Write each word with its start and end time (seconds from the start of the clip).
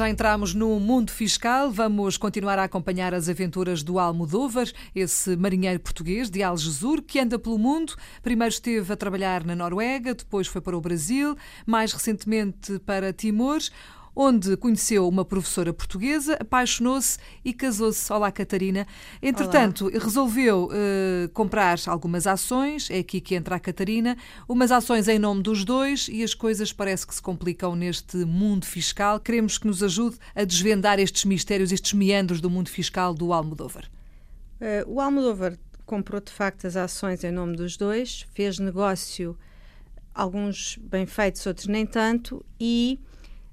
já 0.00 0.08
entramos 0.08 0.54
no 0.54 0.80
mundo 0.80 1.10
fiscal, 1.10 1.70
vamos 1.70 2.16
continuar 2.16 2.58
a 2.58 2.64
acompanhar 2.64 3.12
as 3.12 3.28
aventuras 3.28 3.82
do 3.82 3.98
Almodóvar, 3.98 4.66
esse 4.94 5.36
marinheiro 5.36 5.78
português 5.78 6.30
de 6.30 6.42
Algesur 6.42 7.02
que 7.02 7.20
anda 7.20 7.38
pelo 7.38 7.58
mundo. 7.58 7.94
Primeiro 8.22 8.50
esteve 8.50 8.90
a 8.94 8.96
trabalhar 8.96 9.44
na 9.44 9.54
Noruega, 9.54 10.14
depois 10.14 10.46
foi 10.46 10.62
para 10.62 10.74
o 10.74 10.80
Brasil, 10.80 11.36
mais 11.66 11.92
recentemente 11.92 12.78
para 12.78 13.12
Timor 13.12 13.58
onde 14.22 14.54
conheceu 14.58 15.08
uma 15.08 15.24
professora 15.24 15.72
portuguesa, 15.72 16.36
apaixonou-se 16.38 17.16
e 17.42 17.54
casou-se. 17.54 18.12
Olá, 18.12 18.30
Catarina. 18.30 18.86
Entretanto, 19.22 19.86
Olá. 19.86 19.98
resolveu 19.98 20.64
uh, 20.64 21.28
comprar 21.30 21.78
algumas 21.86 22.26
ações, 22.26 22.90
é 22.90 22.98
aqui 22.98 23.18
que 23.18 23.34
entra 23.34 23.56
a 23.56 23.58
Catarina, 23.58 24.18
umas 24.46 24.70
ações 24.70 25.08
em 25.08 25.18
nome 25.18 25.42
dos 25.42 25.64
dois 25.64 26.06
e 26.12 26.22
as 26.22 26.34
coisas 26.34 26.70
parece 26.70 27.06
que 27.06 27.14
se 27.14 27.22
complicam 27.22 27.74
neste 27.74 28.18
mundo 28.18 28.66
fiscal. 28.66 29.18
Queremos 29.18 29.56
que 29.56 29.66
nos 29.66 29.82
ajude 29.82 30.18
a 30.36 30.44
desvendar 30.44 31.00
estes 31.00 31.24
mistérios, 31.24 31.72
estes 31.72 31.94
meandros 31.94 32.42
do 32.42 32.50
mundo 32.50 32.68
fiscal 32.68 33.14
do 33.14 33.32
Almodóvar. 33.32 33.90
Uh, 34.60 34.86
o 34.86 35.00
Almodóvar 35.00 35.56
comprou 35.86 36.20
de 36.20 36.30
facto 36.30 36.66
as 36.66 36.76
ações 36.76 37.24
em 37.24 37.32
nome 37.32 37.56
dos 37.56 37.74
dois, 37.74 38.26
fez 38.34 38.58
negócio, 38.58 39.34
alguns 40.14 40.78
bem 40.82 41.06
feitos, 41.06 41.46
outros 41.46 41.68
nem 41.68 41.86
tanto, 41.86 42.44
e 42.60 43.00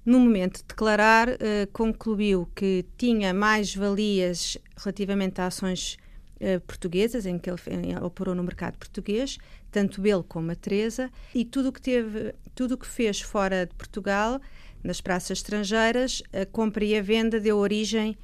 no 0.07 0.21
momento 0.21 0.59
de 0.59 0.67
declarar, 0.69 1.27
uh, 1.27 1.35
concluiu 1.73 2.49
que 2.55 2.85
tinha 2.97 3.33
mais 3.33 3.75
valias 3.75 4.57
relativamente 4.77 5.41
a 5.41 5.47
ações 5.47 5.97
uh, 6.35 6.61
portuguesas, 6.61 7.25
em 7.25 7.37
que 7.37 7.49
ele 7.49 7.59
operou 8.01 8.33
no 8.33 8.41
mercado 8.41 8.77
português, 8.77 9.37
tanto 9.69 10.07
ele 10.07 10.23
como 10.25 10.49
a 10.49 10.55
Teresa, 10.55 11.11
e 11.35 11.43
tudo 11.43 11.73
que 11.73 11.81
teve, 11.81 12.33
tudo 12.55 12.77
que 12.77 12.87
fez 12.87 13.19
fora 13.19 13.65
de 13.65 13.75
Portugal, 13.75 14.39
nas 14.81 15.01
praças 15.01 15.39
estrangeiras, 15.39 16.23
a 16.31 16.45
compra 16.45 16.85
e 16.85 16.95
a 16.97 17.01
venda 17.01 17.37
deu 17.37 17.57
origem 17.57 18.17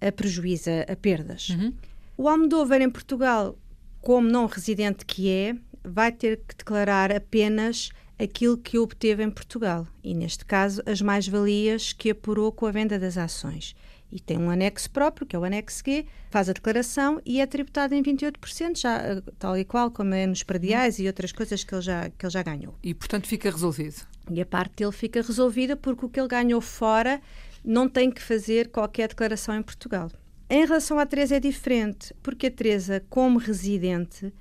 a 0.00 0.10
prejuízo, 0.10 0.70
a 0.88 0.96
perdas. 0.96 1.50
Uhum. 1.50 1.72
O 2.16 2.28
Almodóvar 2.28 2.82
em 2.82 2.90
Portugal, 2.90 3.56
como 4.00 4.28
não 4.28 4.46
residente 4.46 5.06
que 5.06 5.30
é, 5.30 5.54
vai 5.84 6.10
ter 6.10 6.40
que 6.48 6.56
declarar 6.56 7.12
apenas 7.12 7.90
aquilo 8.18 8.56
que 8.56 8.78
obteve 8.78 9.22
em 9.22 9.30
Portugal 9.30 9.86
e, 10.02 10.14
neste 10.14 10.44
caso, 10.44 10.82
as 10.84 11.00
mais-valias 11.00 11.92
que 11.92 12.10
apurou 12.10 12.50
com 12.50 12.66
a 12.66 12.70
venda 12.70 12.98
das 12.98 13.16
ações. 13.16 13.74
E 14.10 14.18
tem 14.18 14.38
um 14.38 14.50
anexo 14.50 14.90
próprio, 14.90 15.26
que 15.26 15.36
é 15.36 15.38
o 15.38 15.44
anexo 15.44 15.82
G, 15.84 16.06
faz 16.30 16.48
a 16.48 16.52
declaração 16.54 17.20
e 17.26 17.40
é 17.40 17.46
tributado 17.46 17.94
em 17.94 18.02
28%, 18.02 18.78
já, 18.78 18.96
eh, 18.96 19.22
tal 19.38 19.56
e 19.56 19.64
qual 19.64 19.90
como 19.90 20.14
é 20.14 20.26
nos 20.26 20.42
prediais 20.42 20.98
e 20.98 21.06
outras 21.06 21.30
coisas 21.30 21.62
que 21.62 21.74
ele, 21.74 21.82
já, 21.82 22.08
que 22.08 22.24
ele 22.24 22.32
já 22.32 22.42
ganhou. 22.42 22.74
E, 22.82 22.94
portanto, 22.94 23.26
fica 23.26 23.50
resolvido. 23.50 24.06
E 24.30 24.40
a 24.40 24.46
parte 24.46 24.76
dele 24.76 24.92
fica 24.92 25.20
resolvida 25.20 25.76
porque 25.76 26.06
o 26.06 26.08
que 26.08 26.18
ele 26.18 26.28
ganhou 26.28 26.60
fora 26.60 27.20
não 27.62 27.86
tem 27.88 28.10
que 28.10 28.22
fazer 28.22 28.68
qualquer 28.68 29.08
declaração 29.08 29.54
em 29.54 29.62
Portugal. 29.62 30.10
Em 30.48 30.64
relação 30.64 30.98
à 30.98 31.04
Teresa 31.04 31.36
é 31.36 31.40
diferente, 31.40 32.14
porque 32.22 32.46
a 32.46 32.50
Teresa, 32.50 33.04
como 33.10 33.38
residente, 33.38 34.32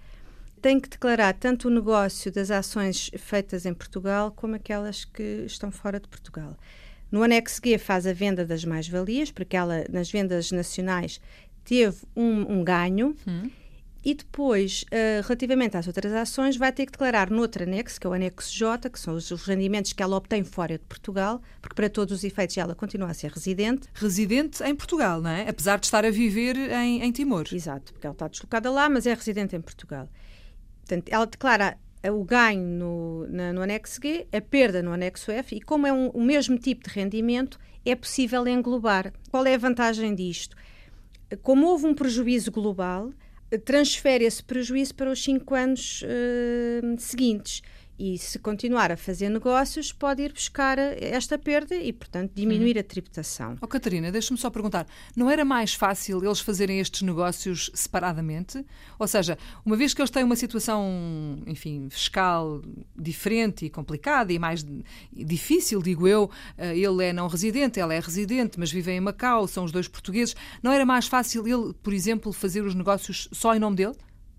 tem 0.68 0.82
que 0.82 0.90
declarar 0.90 1.34
tanto 1.34 1.70
o 1.70 1.72
negócio 1.72 2.30
das 2.30 2.52
ações 2.52 3.10
feitas 3.18 3.66
em 3.66 3.74
Portugal 3.74 4.34
como 4.36 4.56
aquelas 4.56 5.06
que 5.06 5.46
estão 5.46 5.72
fora 5.72 5.98
de 5.98 6.10
Portugal. 6.10 6.58
No 7.10 7.24
anexo 7.24 7.62
G 7.64 7.78
faz 7.78 8.06
a 8.06 8.12
venda 8.12 8.46
das 8.46 8.66
mais-valias, 8.66 9.32
porque 9.32 9.56
ela, 9.56 9.86
nas 9.90 10.12
vendas 10.12 10.52
nacionais, 10.52 11.22
teve 11.64 11.96
um, 12.14 12.60
um 12.60 12.64
ganho. 12.66 13.16
Hum. 13.26 13.50
E 14.04 14.14
depois, 14.14 14.84
uh, 14.84 15.24
relativamente 15.24 15.78
às 15.78 15.88
outras 15.88 16.12
ações, 16.12 16.58
vai 16.58 16.74
ter 16.74 16.86
que 16.86 16.92
declarar 16.92 17.30
no 17.30 17.40
outro 17.40 17.64
anexo, 17.64 17.98
que 17.98 18.06
é 18.06 18.10
o 18.10 18.14
anexo 18.14 18.54
J, 18.54 18.90
que 18.90 19.00
são 19.00 19.16
os, 19.16 19.32
os, 19.32 19.46
rendimentos 19.46 19.94
que 19.94 20.04
ela 20.04 20.18
obtém 20.18 20.44
fora 20.44 20.78
de 20.78 20.84
Portugal, 20.84 21.42
porque 21.62 21.76
para 21.76 21.90
todos 21.90 22.14
os 22.14 22.26
efeitos 22.26 22.58
ela 22.58 22.76
continua 22.76 23.10
a 23.10 23.14
ser 23.14 23.32
residente. 23.32 23.88
Residente 23.94 24.62
em 24.66 24.76
Portugal, 24.76 25.22
não 25.22 25.30
é? 25.30 25.48
Apesar 25.48 25.80
de 25.80 25.86
estar 25.86 26.04
a 26.04 26.12
viver 26.12 26.58
em, 26.58 27.04
em 27.04 27.12
Timor. 27.14 27.48
Exato, 27.54 27.94
porque 27.94 28.06
ela 28.06 28.14
está 28.14 28.28
deslocada 28.28 28.70
lá, 28.70 28.90
mas 28.90 29.08
é 29.08 29.14
residente 29.14 29.56
em 29.56 29.62
Portugal. 29.62 30.10
Portanto, 30.88 31.10
ela 31.10 31.26
declara 31.26 31.78
o 32.10 32.24
ganho 32.24 32.64
no, 32.64 33.28
na, 33.28 33.52
no 33.52 33.62
anexo 33.62 34.00
G, 34.02 34.26
a 34.32 34.40
perda 34.40 34.82
no 34.82 34.94
anexo 34.94 35.30
F, 35.32 35.56
e 35.56 35.62
como 35.62 35.86
é 35.86 35.92
um, 35.92 36.08
o 36.10 36.24
mesmo 36.24 36.58
tipo 36.58 36.88
de 36.88 36.96
rendimento, 36.96 37.60
é 37.86 37.94
possível 37.94 38.48
englobar. 38.48 39.12
Qual 39.30 39.46
é 39.46 39.56
a 39.56 39.58
vantagem 39.58 40.16
disto? 40.16 40.56
Como 41.42 41.68
houve 41.68 41.86
um 41.86 41.94
prejuízo 41.94 42.52
global, 42.52 43.12
transfere 43.66 44.24
esse 44.24 44.42
prejuízo 44.42 44.96
para 44.96 45.12
os 45.12 45.22
cinco 45.22 45.54
anos 45.54 46.04
uh, 46.04 46.98
seguintes 46.98 47.62
e 48.00 48.18
se 48.18 48.38
continuar 48.38 48.92
a 48.92 48.98
fazer 48.98 49.30
negócios 49.30 49.92
pode 49.92 50.22
ir 50.22 50.32
buscar 50.32 50.78
esta 50.78 51.38
perda 51.38 51.76
e, 51.76 51.92
portanto, 51.92 52.32
diminuir 52.36 52.78
hum. 52.78 52.80
a 52.80 52.84
tributação. 52.84 53.56
Oh, 53.62 53.68
Catarina, 53.68 54.12
deixa-me 54.12 54.40
só 54.40 54.50
perguntar, 54.50 54.86
não 55.16 55.30
era 55.30 55.44
mais 55.44 55.74
fácil 55.74 56.24
eles 56.24 56.40
fazerem 56.40 56.80
estes 56.80 57.02
negócios 57.02 57.72
separadamente? 57.74 58.64
Ou 59.00 59.08
seja, 59.08 59.38
uma 59.66 59.76
vez 59.76 59.94
que 59.94 60.02
eles 60.02 60.12
têm 60.12 60.24
uma 60.24 60.36
situação, 60.36 61.42
enfim, 61.48 61.88
fiscal 61.90 62.62
diferente 62.96 63.66
e 63.66 63.70
complicada 63.70 64.32
e 64.32 64.38
mais 64.38 64.66
difícil, 65.12 65.82
digo 65.82 66.08
eu, 66.08 66.30
eh, 66.58 66.78
ele 66.78 67.04
é 67.04 67.14
não 67.14 67.28
residente, 67.28 67.80
ela 67.80 67.94
é 67.94 68.00
residente, 68.00 68.60
mas 68.60 68.72
vivem 68.72 68.98
em 68.98 69.02
Macau, 69.02 69.48
são 69.48 69.64
os 69.64 69.72
dois 69.72 69.88
portugueses, 69.88 70.36
não 70.62 70.72
era 70.72 70.86
mais 70.86 71.08
fácil 71.08 71.48
ele, 71.48 71.74
por 71.82 71.94
exemplo, 71.94 72.32
fazer 72.32 72.62
os 72.62 72.76
negócios 72.76 73.28
só 73.32 73.56
em 73.56 73.60
nome 73.60 73.76
dele? 73.76 73.96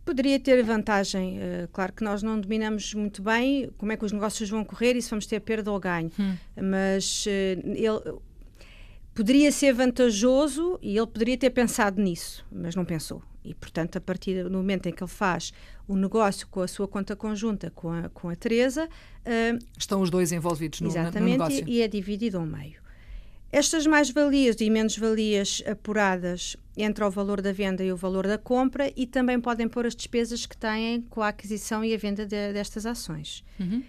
Poderia 0.09 0.41
ter 0.41 0.63
vantagem. 0.63 1.37
Uh, 1.37 1.69
claro 1.71 1.93
que 1.93 2.03
nós 2.03 2.23
não 2.23 2.41
dominamos 2.41 2.95
muito 2.95 3.21
bem 3.21 3.69
como 3.77 3.93
é 3.93 3.97
que 3.97 4.07
os 4.07 4.11
negócios 4.11 4.49
vão 4.49 4.65
correr 4.65 4.97
e 4.97 5.03
se 5.03 5.11
vamos 5.11 5.27
ter 5.27 5.39
perda 5.39 5.71
ou 5.71 5.79
ganho. 5.79 6.11
Hum. 6.19 6.35
Mas 6.57 7.27
uh, 7.27 7.29
ele 7.67 8.19
poderia 9.15 9.53
ser 9.53 9.75
vantajoso 9.75 10.79
e 10.81 10.97
ele 10.97 11.07
poderia 11.07 11.37
ter 11.37 11.51
pensado 11.51 12.01
nisso, 12.01 12.43
mas 12.51 12.75
não 12.75 12.87
pensou. 12.87 13.23
E, 13.45 13.53
portanto, 13.53 13.99
a 13.99 14.01
partir 14.01 14.43
do 14.43 14.51
momento 14.51 14.87
em 14.89 14.93
que 14.93 15.03
ele 15.03 15.11
faz 15.11 15.53
o 15.87 15.95
negócio 15.95 16.49
com 16.49 16.63
a 16.63 16.69
sua 16.69 16.89
conta 16.89 17.15
conjunta 17.15 17.71
com 17.71 17.91
a, 17.93 18.09
com 18.09 18.31
a 18.31 18.35
Teresa. 18.35 18.89
Uh, 19.27 19.63
Estão 19.77 20.01
os 20.01 20.09
dois 20.09 20.33
envolvidos 20.33 20.81
no, 20.81 20.89
exatamente, 20.89 21.21
no 21.21 21.45
negócio. 21.45 21.69
E, 21.69 21.81
e 21.81 21.83
é 21.83 21.89
dividido 21.89 22.39
ao 22.39 22.47
meio. 22.47 22.81
Estas 23.51 23.87
mais-valias 23.87 24.57
e 24.61 24.69
menos-valias 24.69 25.63
apuradas 25.67 26.57
entre 26.77 27.03
o 27.03 27.11
valor 27.11 27.41
da 27.41 27.51
venda 27.51 27.83
e 27.83 27.91
o 27.91 27.97
valor 27.97 28.27
da 28.27 28.37
compra 28.37 28.93
e 28.95 29.07
também 29.07 29.41
podem 29.41 29.67
pôr 29.67 29.87
as 29.87 29.97
despesas 29.97 30.45
que 30.45 30.57
têm 30.57 31.01
com 31.03 31.23
a 31.23 31.29
aquisição 31.29 31.83
e 31.83 31.95
a 31.95 31.97
venda 31.97 32.27
de, 32.27 32.53
destas 32.53 32.85
ações. 32.85 33.43
Uhum. 33.59 33.83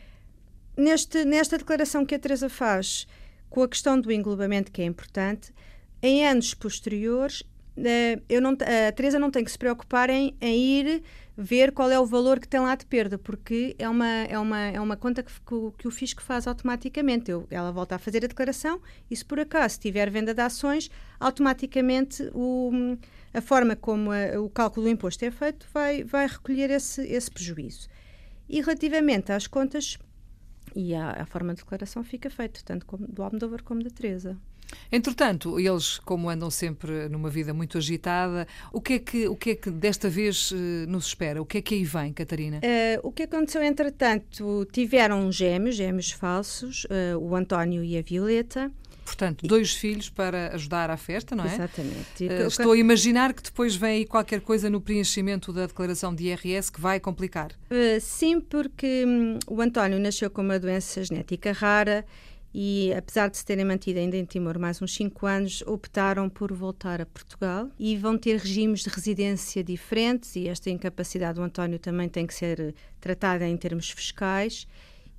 Neste, 0.77 1.25
nesta 1.25 1.57
declaração 1.57 2.05
que 2.05 2.15
a 2.15 2.19
Teresa 2.19 2.47
faz 2.47 3.05
com 3.49 3.61
a 3.61 3.67
questão 3.67 3.99
do 3.99 4.11
englobamento, 4.11 4.71
que 4.71 4.81
é 4.81 4.85
importante, 4.85 5.53
em 6.01 6.25
anos 6.25 6.53
posteriores, 6.53 7.43
eh, 7.77 8.19
eu 8.27 8.41
não, 8.41 8.51
a 8.51 8.91
Teresa 8.91 9.19
não 9.19 9.31
tem 9.31 9.43
que 9.43 9.51
se 9.51 9.57
preocupar 9.57 10.09
em, 10.09 10.35
em 10.41 10.57
ir 10.57 11.03
ver 11.41 11.71
qual 11.71 11.89
é 11.89 11.97
o 11.97 12.05
valor 12.05 12.37
que 12.37 12.47
tem 12.47 12.59
lá 12.59 12.75
de 12.75 12.85
perda, 12.85 13.17
porque 13.17 13.73
é 13.79 13.87
uma, 13.87 14.07
é 14.07 14.37
uma, 14.37 14.59
é 14.59 14.79
uma 14.81 14.97
conta 14.97 15.23
que, 15.23 15.31
que, 15.31 15.71
que 15.77 15.87
o 15.87 15.91
fisco 15.91 16.21
faz 16.21 16.45
automaticamente. 16.45 17.31
Eu, 17.31 17.47
ela 17.49 17.71
volta 17.71 17.95
a 17.95 17.99
fazer 17.99 18.25
a 18.25 18.27
declaração 18.27 18.81
e, 19.09 19.15
se 19.15 19.23
por 19.23 19.39
acaso 19.39 19.79
tiver 19.79 20.09
venda 20.09 20.33
de 20.33 20.41
ações, 20.41 20.91
automaticamente 21.17 22.29
o, 22.33 22.97
a 23.33 23.39
forma 23.39 23.73
como 23.75 24.11
a, 24.11 24.39
o 24.41 24.49
cálculo 24.49 24.85
do 24.85 24.89
imposto 24.89 25.23
é 25.23 25.31
feito 25.31 25.65
vai, 25.73 26.03
vai 26.03 26.27
recolher 26.27 26.69
esse, 26.71 27.01
esse 27.07 27.31
prejuízo. 27.31 27.87
E 28.49 28.59
relativamente 28.59 29.31
às 29.31 29.47
contas, 29.47 29.97
e 30.75 30.93
a 30.93 31.25
forma 31.25 31.53
de 31.53 31.61
declaração 31.61 32.03
fica 32.03 32.29
feita, 32.29 32.59
tanto 32.65 32.85
como, 32.85 33.07
do 33.07 33.23
Almodóvar 33.23 33.63
como 33.63 33.81
da 33.81 33.89
Teresa. 33.89 34.37
Entretanto, 34.91 35.59
eles, 35.59 35.99
como 35.99 36.29
andam 36.29 36.49
sempre 36.49 37.07
numa 37.09 37.29
vida 37.29 37.53
muito 37.53 37.77
agitada, 37.77 38.47
o 38.73 38.81
que 38.81 38.93
é 38.93 38.99
que, 38.99 39.27
o 39.27 39.35
que, 39.35 39.51
é 39.51 39.55
que 39.55 39.69
desta 39.69 40.09
vez 40.09 40.51
eh, 40.51 40.85
nos 40.87 41.07
espera? 41.07 41.41
O 41.41 41.45
que 41.45 41.59
é 41.59 41.61
que 41.61 41.75
aí 41.75 41.83
vem, 41.83 42.11
Catarina? 42.11 42.57
Uh, 42.57 43.07
o 43.07 43.11
que 43.11 43.23
aconteceu, 43.23 43.61
entretanto, 43.61 44.67
tiveram 44.71 45.31
gêmeos, 45.31 45.75
gêmeos 45.75 46.11
falsos, 46.11 46.85
uh, 46.85 47.17
o 47.19 47.35
António 47.35 47.83
e 47.83 47.97
a 47.97 48.01
Violeta. 48.01 48.71
Portanto, 49.05 49.47
dois 49.47 49.73
filhos 49.73 50.09
para 50.09 50.53
ajudar 50.53 50.89
à 50.91 50.97
festa, 50.97 51.35
não 51.35 51.43
é? 51.43 51.53
Exatamente. 51.53 52.23
Uh, 52.23 52.47
estou 52.47 52.71
a 52.71 52.77
imaginar 52.77 53.33
que 53.33 53.43
depois 53.43 53.75
vem 53.75 53.97
aí 53.97 54.05
qualquer 54.05 54.41
coisa 54.41 54.69
no 54.69 54.81
preenchimento 54.81 55.51
da 55.51 55.65
declaração 55.65 56.13
de 56.13 56.25
IRS 56.25 56.71
que 56.71 56.81
vai 56.81 56.99
complicar. 56.99 57.51
sim, 58.01 58.39
porque 58.39 59.03
hum, 59.05 59.39
o 59.47 59.61
António 59.61 59.99
nasceu 59.99 60.29
com 60.29 60.41
uma 60.41 60.59
doença 60.59 61.03
genética 61.03 61.51
rara 61.51 62.05
e 62.53 62.93
apesar 62.93 63.29
de 63.29 63.37
se 63.37 63.45
terem 63.45 63.65
mantido 63.65 63.99
ainda 63.99 64.17
em 64.17 64.25
Timor 64.25 64.57
mais 64.57 64.81
uns 64.81 64.93
5 64.93 65.25
anos, 65.25 65.61
optaram 65.67 66.29
por 66.29 66.51
voltar 66.53 67.01
a 67.01 67.05
Portugal 67.05 67.69
e 67.77 67.95
vão 67.97 68.17
ter 68.17 68.39
regimes 68.39 68.81
de 68.81 68.89
residência 68.89 69.63
diferentes 69.63 70.35
e 70.35 70.47
esta 70.47 70.69
incapacidade 70.69 71.35
do 71.35 71.43
António 71.43 71.79
também 71.79 72.09
tem 72.09 72.25
que 72.25 72.33
ser 72.33 72.73
tratada 72.99 73.47
em 73.47 73.55
termos 73.55 73.89
fiscais 73.89 74.67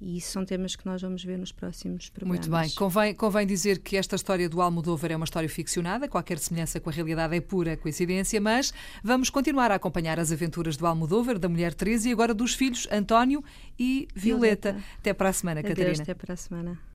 e 0.00 0.17
isso 0.17 0.32
são 0.32 0.47
temas 0.47 0.75
que 0.75 0.87
nós 0.87 1.03
vamos 1.03 1.23
ver 1.23 1.37
nos 1.37 1.53
próximos 1.53 2.09
programas. 2.09 2.49
Muito 2.49 2.59
bem. 2.59 2.71
Convém, 2.75 3.15
convém 3.15 3.47
dizer 3.47 3.81
que 3.81 3.99
esta 3.99 4.17
história 4.17 4.49
do 4.49 4.62
Almodóvar 4.62 5.12
é 5.12 5.17
uma 5.17 5.25
história 5.25 5.49
ficcionada, 5.49 6.09
qualquer 6.09 6.38
semelhança 6.38 6.81
com 6.81 6.88
a 6.88 6.93
realidade 6.93 7.37
é 7.37 7.41
pura 7.41 7.76
coincidência, 7.76 8.41
mas 8.41 8.73
vamos 9.05 9.29
continuar 9.29 9.71
a 9.71 9.75
acompanhar 9.75 10.19
as 10.19 10.33
aventuras 10.33 10.76
do 10.76 10.87
Almodóvar, 10.87 11.38
da 11.38 11.50
mulher 11.50 11.75
Teresa 11.75 12.09
e 12.09 12.12
agora 12.12 12.33
dos 12.33 12.55
filhos 12.55 12.88
António 12.91 13.44
e 13.79 14.09
Violeta. 14.15 14.73
Violeta. 14.73 14.85
Até 14.99 15.12
para 15.12 15.29
a 15.29 15.33
semana, 15.35 15.61
Adeus, 15.61 15.76
Catarina. 15.76 16.03
Até 16.03 16.15
para 16.15 16.33
a 16.33 16.37
semana. 16.37 16.81